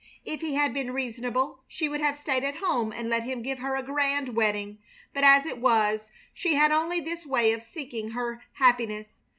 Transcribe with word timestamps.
If 0.25 0.41
he 0.41 0.55
had 0.55 0.73
been 0.73 0.93
reasonable 0.95 1.59
she 1.67 1.87
would 1.87 2.01
have 2.01 2.17
stayed 2.17 2.43
at 2.43 2.55
home 2.55 2.91
and 2.91 3.07
let 3.07 3.21
him 3.21 3.43
give 3.43 3.59
her 3.59 3.75
a 3.75 3.83
grand 3.83 4.29
wedding; 4.29 4.79
but 5.13 5.23
as 5.23 5.45
it 5.45 5.59
was 5.59 6.09
she 6.33 6.55
had 6.55 6.71
only 6.71 6.99
this 7.01 7.23
way 7.23 7.53
of 7.53 7.61
seeking 7.61 8.09
her 8.09 8.41
happiness. 8.53 9.19